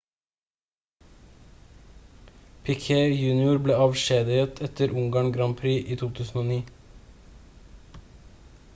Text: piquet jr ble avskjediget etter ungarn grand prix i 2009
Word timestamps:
piquet 2.63 3.11
jr 3.19 3.61
ble 3.67 3.77
avskjediget 3.85 4.65
etter 4.69 4.97
ungarn 5.03 5.31
grand 5.37 5.61
prix 5.61 5.95
i 5.95 5.99
2009 6.05 6.61